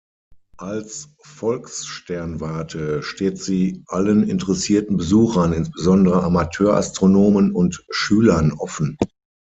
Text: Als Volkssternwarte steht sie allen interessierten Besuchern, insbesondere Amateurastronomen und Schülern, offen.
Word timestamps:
Als 0.57 1.09
Volkssternwarte 1.21 3.03
steht 3.03 3.37
sie 3.37 3.83
allen 3.85 4.27
interessierten 4.27 4.97
Besuchern, 4.97 5.53
insbesondere 5.53 6.23
Amateurastronomen 6.23 7.51
und 7.53 7.85
Schülern, 7.91 8.51
offen. 8.53 8.97